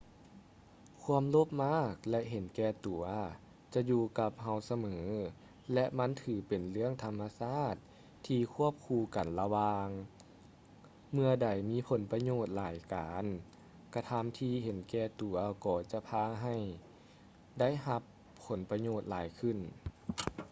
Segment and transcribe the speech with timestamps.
[1.01, 3.03] ຄວາມໂລບມາກ ແລະ ເຫັນແກ່ຕົວ
[3.73, 4.99] ຈະຢູ່ກັບເຮົາສະເໝີ
[5.73, 7.75] ແລະ ມັນຖືເປັນເລື່ອງທຳມະຊາດ
[8.25, 9.89] ທີ່ຄວບຄູ່ກັນລະຫວ່າງ
[11.13, 13.25] ເມື່ອໃດມີຜົນປະໂຫຍດຫຼາຍການ
[13.95, 15.35] ກະທຳທີ່ເຫັນແກ່ຕົວ
[15.65, 16.55] ກໍຈະພາໃຫ້
[17.59, 18.01] ໄດ້ຮັບ
[18.45, 19.57] ຜົນປະໂຫຍດຫຼາຍຂຶ້ນ